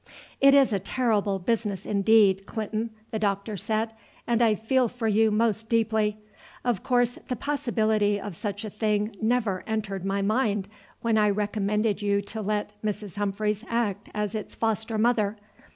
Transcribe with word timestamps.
"It 0.39 0.55
is 0.55 0.73
a 0.73 0.79
terrible 0.79 1.37
business 1.37 1.85
indeed, 1.85 2.47
Clinton," 2.47 2.89
the 3.11 3.19
doctor 3.19 3.55
said, 3.55 3.93
"and 4.25 4.41
I 4.41 4.55
feel 4.55 4.87
for 4.87 5.07
you 5.07 5.29
most 5.29 5.69
deeply. 5.69 6.17
Of 6.65 6.81
course 6.81 7.19
the 7.27 7.35
possibility 7.35 8.19
of 8.19 8.35
such 8.35 8.65
a 8.65 8.71
thing 8.71 9.15
never 9.21 9.63
entered 9.67 10.03
my 10.03 10.23
mind 10.23 10.67
when 11.03 11.19
I 11.19 11.29
recommended 11.29 12.01
you 12.01 12.19
to 12.19 12.41
let 12.41 12.73
Mrs. 12.83 13.17
Humphreys 13.17 13.63
act 13.69 14.09
as 14.15 14.33
its 14.33 14.55
foster 14.55 14.97
mother. 14.97 15.37